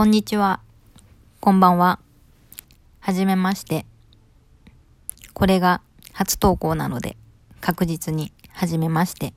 [0.00, 0.60] こんにちは。
[1.40, 2.00] こんばんは。
[3.00, 3.84] はじめまして。
[5.34, 5.82] これが
[6.14, 7.18] 初投稿なので、
[7.60, 9.34] 確実にはじめまして。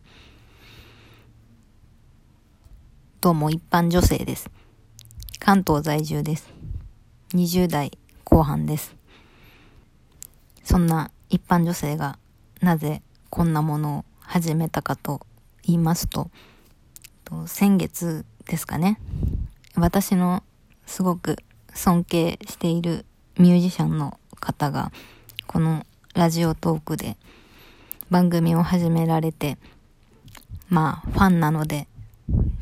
[3.20, 4.50] どうも一般女性です。
[5.38, 6.48] 関東在住です。
[7.34, 7.92] 20代
[8.24, 8.96] 後半です。
[10.64, 12.18] そんな一般女性が
[12.62, 15.28] なぜこんなものを始めたかと
[15.64, 16.32] 言いますと、
[17.48, 18.98] 先月ですかね。
[19.76, 20.42] 私の
[20.86, 21.38] すごく
[21.74, 23.06] 尊敬している
[23.38, 24.92] ミュージシャンの方が、
[25.48, 27.18] このラジオトークで
[28.10, 29.58] 番組を始められて、
[30.70, 31.88] まあ、ファンなので、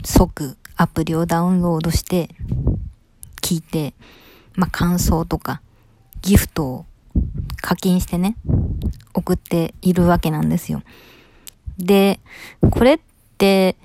[0.03, 2.29] 即アプリをダウンロードして、
[3.41, 3.93] 聞いて、
[4.55, 5.61] まあ、感想とか、
[6.21, 6.85] ギフトを
[7.61, 8.35] 課金してね、
[9.13, 10.83] 送っているわけなんですよ。
[11.77, 12.19] で、
[12.69, 12.99] これっ
[13.37, 13.75] て、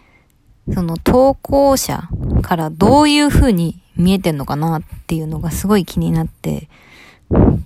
[0.72, 2.08] その投稿者
[2.42, 6.68] からどういう風に見えてんのかなっていうのがすごい気になって、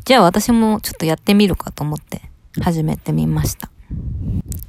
[0.04, 2.22] じゃあ私もちょっとやってみるかと思って
[2.62, 3.70] 始めてみました。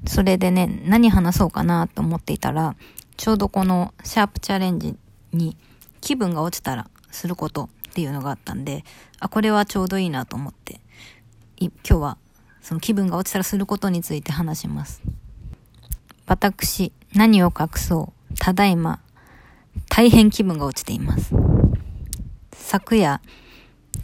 [0.08, 2.76] それでね、何話そうかなと思っていたら、
[3.18, 4.96] ちょうどこのシャープチャレンジ
[5.32, 5.56] に
[6.02, 8.84] 気分が落ちたらすることっていうのがあったんで、
[9.20, 10.82] あ、これはちょうどいいなと思って、
[11.60, 12.18] 今日は
[12.62, 15.02] その気分が落ちたらすることについて話します。
[16.26, 19.00] 私、何を隠そう、ただいま、
[19.90, 21.34] 大変気分が落ちています。
[22.72, 23.20] 昨夜、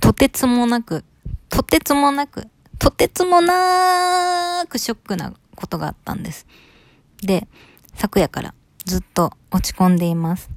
[0.01, 1.05] とてつもなく、
[1.47, 6.45] とてつもなく、とてつもなーくショックなことがあったんです。
[7.21, 7.47] で、
[7.93, 10.49] 昨夜からずっと落ち込んでいます。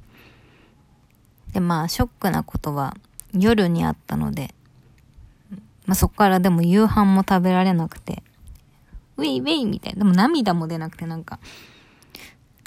[1.53, 2.97] で、まあ、ショックなことは
[3.31, 4.53] 夜にあったので、
[5.85, 8.23] まあそこからでも夕飯も食べられなくて、
[9.15, 9.99] ウェイウェイみたいな。
[9.99, 11.39] でも涙も出なくてなんか、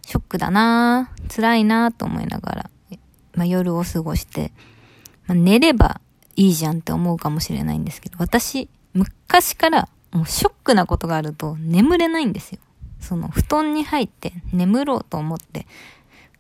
[0.07, 2.71] ショックだなぁ、辛いなぁと思いながら、
[3.35, 4.51] まあ、夜を過ごして、
[5.27, 6.01] まあ、寝れば
[6.37, 12.59] いいじゃんって思うかもしれないんですけど、私、昔からもうショックなことがあると眠れないんですよ。
[13.01, 15.67] その布団に入って眠ろうと思って、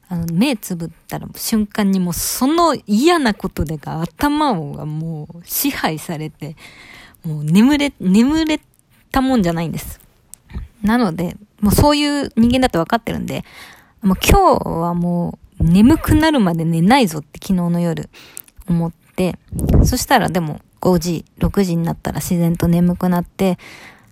[0.09, 6.57] あの、目つぶったら瞬間にもうその嫌なことでが頭がもう支配されて、
[7.25, 8.61] もう眠れ、眠れ
[9.11, 10.01] たもんじゃないんです。
[10.83, 13.45] なので、もうそういう人間だって分かってるんで、
[14.03, 18.11] もう今日はもう眠くなるまで寝ないぞって昨日の夜
[18.69, 19.39] 思って、
[19.85, 23.59] そしたらでも5時、6時になったら自然と眠くなって、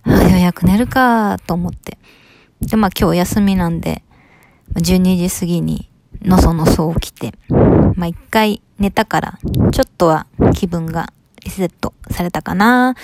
[0.04, 1.98] ああ、ようやく寝るかと思って。
[2.60, 4.02] で、まあ今日休みなんで、
[4.74, 5.90] 12時過ぎに
[6.22, 9.38] のそのそ起きて、まあ一回寝たから、
[9.70, 11.12] ちょっとは気分が
[11.44, 12.94] リセットされたかな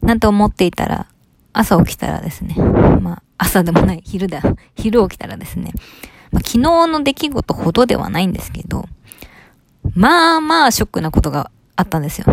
[0.00, 1.06] なんて思っていたら、
[1.52, 4.42] 朝起きたらですね、まあ朝でもない、昼だ、
[4.74, 5.72] 昼起きたらですね、
[6.32, 8.86] まあ、昨日の出来事ほどではないんですけど、
[9.94, 12.26] まあまあショックなことがあったんですよ。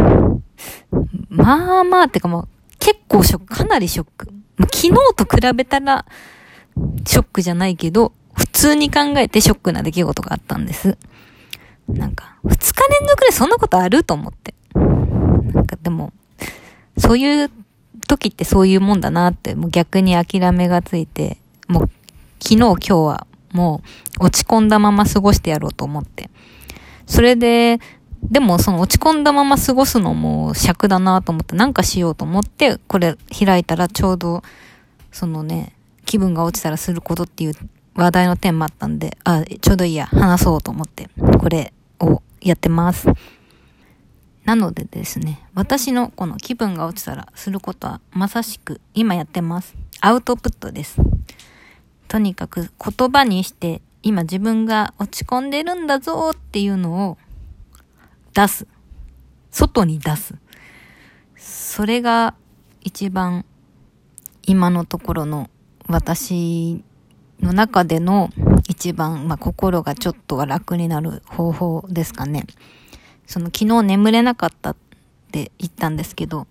[1.30, 2.47] まあまあってかもう
[2.80, 4.28] 結構ショック、かなりショック。
[4.59, 6.06] 昨日と比べたら
[7.06, 10.98] ショックじゃないけど、普通に考えてショックな出来事があったんです。
[11.88, 14.53] なんか、二日連続でそんなことあると思って。
[14.75, 16.14] なんかでも、
[16.98, 17.52] そういう
[18.08, 21.38] 時ってそういうもんだなって、もう逆に諦めがついて、
[21.68, 21.90] もう
[22.40, 23.81] 昨日今日はも
[24.19, 26.30] う落ち込んだまま過ごしてやろうと思って。
[27.09, 27.80] それで、
[28.24, 34.44] でもその落ち込んだまま過ごすのも尺だなと思ってなんかしようと思って、これ開いたらちょうど、
[35.12, 35.74] そのね、
[36.06, 37.53] 気分が落ちたらすることっていう
[37.96, 41.09] 話題のテーマあったんで、あ、ちょうどいいや、話そうと思って、
[41.40, 43.08] これをやってます。
[44.46, 49.75] なのでですね、私のこの気分が落ちたらすることはまさしく今やってます。
[50.02, 50.98] アウトプットです。
[52.08, 57.18] とにかく言葉にして今自分が落ち込んでるんだぞっていうのを
[58.34, 58.68] 出す。
[59.52, 60.36] 外に出す。
[61.36, 62.36] それが
[62.82, 63.46] 一番
[64.44, 65.50] 今のところの
[65.88, 66.84] 私
[67.42, 68.30] の中での
[68.68, 72.46] 一番、まあ、心がちょっとは楽になる方法ですかね。
[73.25, 74.75] その昨日眠れなかったっ
[75.31, 76.48] て言ったんですけど、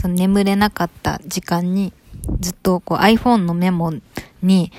[0.00, 1.92] その眠れなかった時間に
[2.40, 3.92] ずっとこう iPhone のメモ
[4.42, 4.72] に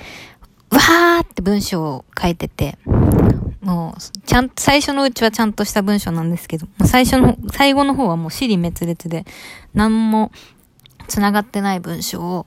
[0.72, 2.78] わーって文章を書いてて、
[3.62, 9.26] もう、ちゃん、最初のうちはちゃんとした文章なんですけど、もう最初の、最後の方はもう尻滅裂で、
[9.74, 10.32] 何も
[11.08, 12.46] 繋がってない文章を、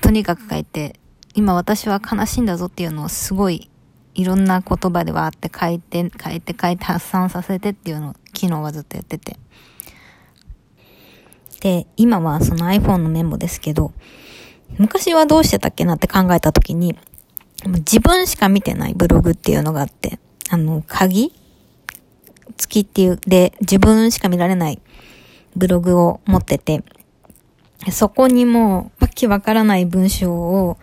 [0.00, 0.98] とにかく書いて、
[1.34, 3.70] 今私は悲しいんだぞっていうのをすごい、
[4.14, 9.36] いろんな言葉でわーって書いて、書いて書いて発散させてっていうのを昨日はずっとやってて。
[11.60, 13.92] で、今はその iPhone のメモですけど、
[14.78, 16.96] 昔はどうしてたっけなって考えたときに、
[17.64, 20.18] 自分しか見てないブログっていうのがあって、
[20.50, 21.32] あの、鍵？
[22.56, 24.80] 付きっていう、で、自分しか見られない
[25.56, 26.84] ブログを持ってて、
[27.90, 30.78] そこにもわけわからない文章を、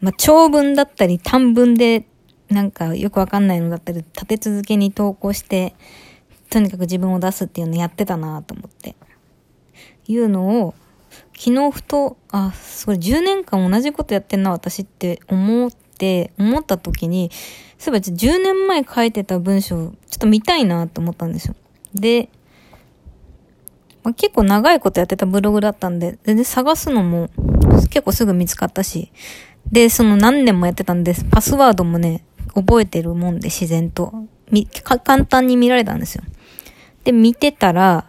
[0.00, 2.06] まあ、長文だったり短文で
[2.48, 5.74] なんかよくわかんないのだったり立て続けに投稿して、
[6.50, 8.94] とにかく自分を出すっていうのをやってたなと思って。
[10.08, 10.74] いうのを、
[11.44, 17.32] 昨日ふと、あ、それ10年間同じことやってんな私って思って、思った時に、
[17.78, 21.56] そういえば10年前書いてた文章、ちょっと見たいなと思ったんですよ。
[21.94, 22.28] で、
[24.04, 27.28] まあ、結構長いことやってたブログだったんで、全然探すのも
[27.90, 29.10] 結構すぐ見つかったし、
[29.68, 31.24] で、その何年もやってたんです。
[31.24, 32.24] パスワードもね、
[32.54, 34.12] 覚えてるもんで自然と。
[34.48, 36.22] み、か簡単に見られたんですよ。
[37.02, 38.06] で、見てたら、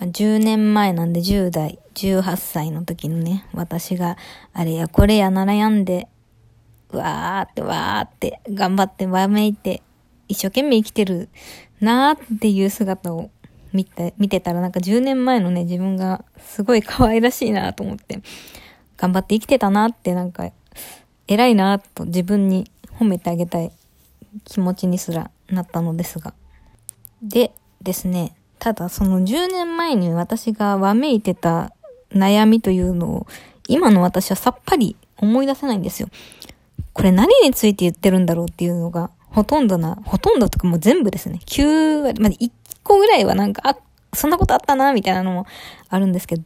[0.00, 4.16] 10年前なんで10代、18歳の時のね、私が、
[4.52, 6.08] あれやこれや悩んで、
[6.92, 9.82] わーってわーって頑張ってわめいて、
[10.28, 11.28] 一生懸命生きてる
[11.80, 13.30] なーっていう姿を
[13.72, 18.20] 見て、見てたらなんか10年前のね、自分がすごい可愛らしいなと思って、
[18.96, 20.50] 頑張って生きてたなってなんか、
[21.26, 23.72] 偉いなと自分に褒めてあげたい
[24.44, 26.34] 気持ちにすらなったのですが。
[27.22, 27.52] で
[27.82, 31.72] ですね、ただその10年前に私がわめいてた
[32.12, 33.26] 悩みというのを
[33.68, 36.08] 今の私はさっぱり思い出せないんですよ。
[36.92, 41.40] これ何について言ってるんだろうっていうのがほとんどな、ほとんどとかもう全部ですね。
[41.46, 42.50] 9割、まあ、1
[42.82, 43.76] 個ぐらいはなんか、あ、
[44.12, 45.46] そんなことあったな、みたいなのも
[45.88, 46.42] あるんですけど、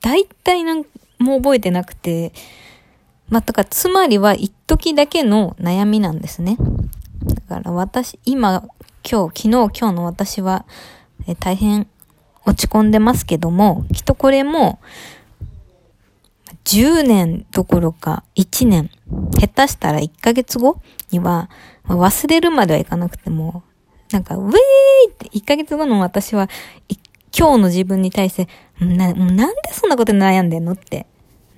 [0.00, 0.84] 大体なん
[1.18, 2.32] もう覚えてなくて、
[3.28, 6.56] まあ、とか、つまりは一時だけの悩みなんですね。
[7.24, 8.62] だから私、今、
[9.10, 10.64] 今日、昨日、今日の私は、
[11.26, 11.88] え大変
[12.48, 14.80] 落ち込んでますけども、きっとこれも、
[16.64, 18.90] 10年どころか1年、
[19.38, 20.80] 下手したら1ヶ月後
[21.10, 21.50] には、
[21.86, 23.62] 忘れるまではいかなくても、
[24.10, 24.54] なんか、ウェーイ
[25.10, 26.48] って1ヶ月後の私は、
[27.38, 28.48] 今日の自分に対して、
[28.80, 31.06] な、なんでそんなことに悩んでんのって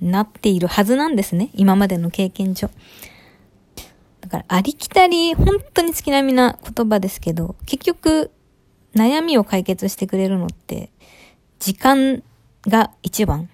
[0.01, 1.51] なっているはずなんですね。
[1.53, 2.69] 今までの経験上。
[4.19, 8.31] だから、ありきたり、本当に好きなみな言葉ですけど、結局、
[8.95, 10.91] 悩みを解決してくれるのって、
[11.59, 12.23] 時間
[12.67, 13.49] が一番。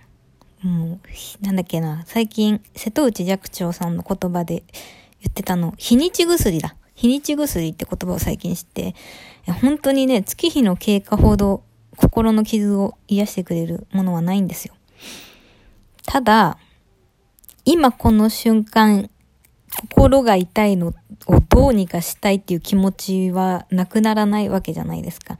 [0.63, 0.99] も
[1.41, 4.63] う、なんだっけな、最近、瀬戸内寂聴さんの言葉で
[5.21, 6.75] 言ってたの、日にち薬だ。
[6.95, 8.95] 日にち薬って言葉を最近知って、
[9.61, 11.63] 本当にね、月日の経過ほど
[11.95, 14.73] 心の傷を癒してくれるものはないんですよ。
[16.05, 16.57] ただ、
[17.65, 19.09] 今この瞬間、
[19.91, 20.93] 心が痛いのっ
[21.25, 25.39] をどうにかしたいっていう気持ちはなくならないわけじゃないですか。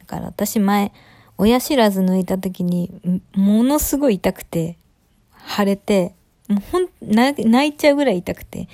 [0.00, 0.92] だから私前、
[1.38, 4.78] 親知らず抜いた時に、ものすごい痛くて、
[5.46, 6.14] 腫れて、
[6.48, 8.68] もうほん、泣いちゃうぐらい痛くて。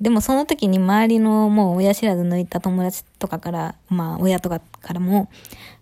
[0.00, 5.30] でもその時に周りのもう親知らず抜いた友達とかから、まあ親とかからも、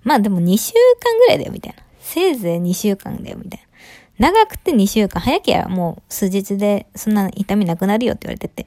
[0.02, 1.82] まあでも2週間ぐらいだよみたいな。
[2.00, 3.60] せいぜい2週間だよみたい
[4.18, 4.30] な。
[4.30, 8.66] 長くて2週間、早ければもう数日でそんな痛みなくなるよって言われてて。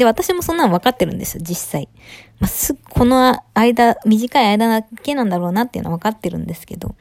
[0.00, 1.90] で、私もそんなの分かってるんですよ、実際。
[2.38, 6.94] まあ、す、この間、短い間だけなんだろうなっていうのは分かってるんですけど。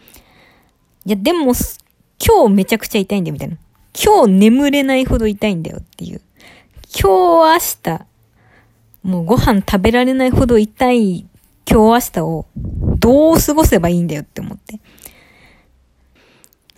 [1.06, 1.54] いや、でも、
[2.22, 3.56] 今日めちゃくちゃ痛いんだよ、みたいな。
[3.98, 6.19] 今日眠れないほど痛いんだよっていう。
[6.94, 8.06] 今日明日、
[9.04, 11.25] もうご飯食べられないほど痛い
[11.72, 12.45] 今日明日を
[12.97, 14.81] どう過ごせばいいんだよって思って。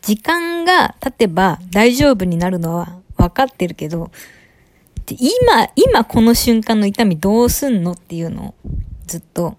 [0.03, 4.12] 時間が経てば大丈夫になるのは分かってるけど、
[5.20, 8.56] 今、今この瞬間の痛みどうすんのっていうのを
[9.08, 9.58] ずっと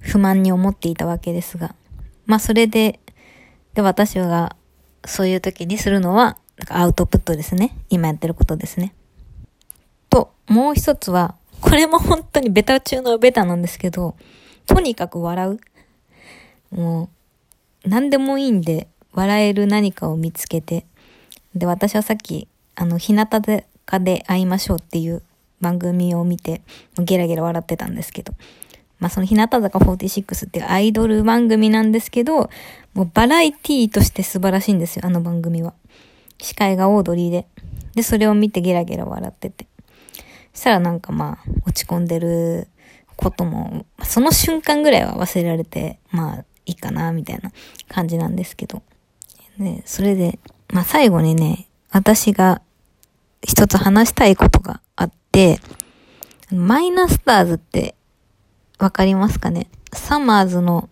[0.00, 1.74] 不満に思っていたわけですが。
[2.26, 3.00] まあそれで、
[3.74, 4.56] で私が
[5.04, 7.76] そういう時にするのはかアウトプットですね。
[7.90, 8.94] 今やってることですね。
[10.10, 14.16] と、もう一つは、これも本当にベタ中のベタなんですけど、
[14.66, 15.60] とにかく笑う。
[16.74, 17.10] も
[17.84, 20.86] う、何でもいいんで、笑える何かを見つけて。
[21.54, 25.22] で、私はさっき、あの、日向坂で会いましょうっていう
[25.60, 26.62] 番組を見て、
[26.98, 28.34] ゲラゲラ笑ってたんですけど。
[28.98, 32.50] まあ、その日向坂46っていうアイドル番組なんですけど、
[32.94, 35.74] もうバラエティーとして素晴らしいんですよ、あの番組は。
[36.38, 37.46] 司会がオードリーで。
[37.94, 39.66] で、それを見てゲラゲラ笑ってて。
[40.54, 42.68] そしたらなんかまあ、落ち込んでる
[43.16, 47.50] ことも、その瞬間ぐらいは忘れられて、まあ、いいかな、みたいな
[47.88, 48.82] 感じなんですけど。
[49.58, 50.38] ね、それで、
[50.72, 52.62] まあ最後にね、私が
[53.42, 55.60] 一つ話したいことがあって、
[56.50, 57.94] マイナスターズって
[58.78, 59.68] わかりますかね？
[59.92, 60.88] サマーズの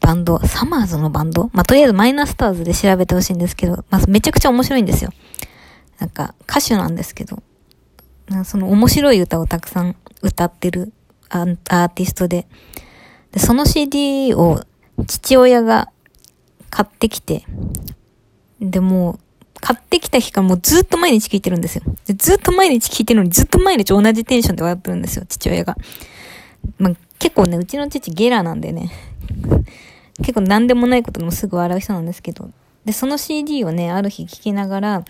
[0.00, 1.50] バンド、サマーズのバンド？
[1.52, 5.10] まあ、とりあえずマイナスターズで調べてほしいんですけど、まあ、めちゃくちゃ面白いんですよ。
[5.98, 7.42] なんか、歌手なんですけど、
[8.44, 10.92] その面白い歌をたくさん歌ってる
[11.28, 12.48] アーティストで。
[13.30, 14.64] で、その CD を
[15.06, 15.90] 父親が
[16.70, 17.44] 買ってきて、
[18.60, 19.18] で、もう、
[19.62, 21.84] 買ってきた日からもうずっと毎日聴いてるんですよ。
[22.04, 25.76] でずっと毎日聴いてるのにずっと毎日同じテンションで笑ってるんですよ、父親が。
[26.78, 28.90] まあ、結構ね、うちの父ゲラなんでね、
[30.18, 32.50] 結構何でもないことでもすぐ笑う人なんですけど、
[32.84, 35.04] で、その CD をね、ある日聴きながら、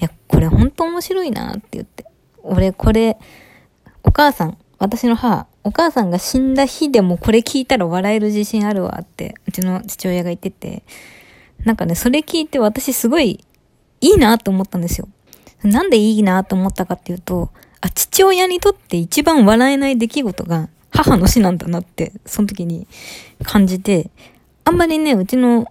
[0.00, 2.06] いや、これ本当面白いなって言って、
[2.44, 3.18] 俺これ、
[4.04, 10.84] お母さん、私の母、お母さんが死んだ日でもこれ聞いたら笑える自信あるわって、うちの父親が言ってて、
[11.64, 13.44] なんかね、それ聞いて私すごい
[14.00, 15.08] いいなと思ったんですよ。
[15.62, 17.50] なんでいいなと思ったかっていうと、
[17.80, 22.86] あ、父親にとって一番笑えない出来事が母の死なんだなって、その時に
[23.42, 24.10] 感じて、
[24.64, 25.66] あんまりね、うちの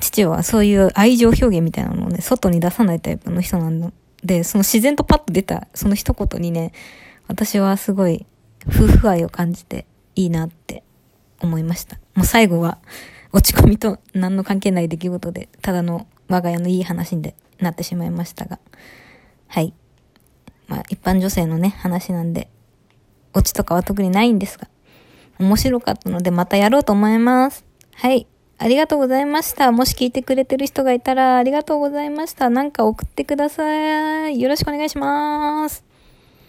[0.00, 6.72] 父はそういう愛情表現みたいなのをね、外に出さないタイプの人なので、その自然とパッと出た、その一言にね、
[7.28, 8.26] 私はすごい
[8.66, 9.86] 夫婦愛を感じて
[10.16, 10.82] いいなって
[11.40, 11.98] 思いました。
[12.14, 12.78] もう最後は
[13.32, 18.58] 落ち込みと何の関係ない出来事で、ただの我が家のいい話でなってしまいましたが。
[19.48, 19.74] はい。
[20.68, 22.48] まあ一般女性のね、話なんで、
[23.34, 24.68] オチとかは特にないんですが、
[25.38, 27.64] 面白かったのでまたやろうと思います。
[27.94, 28.26] はい。
[28.58, 29.72] ありがとうございました。
[29.72, 32.50] もし聞いてくれてる人がいたらありがとうございました。
[32.50, 34.40] なんか送ってください。
[34.40, 35.89] よろしくお願いします。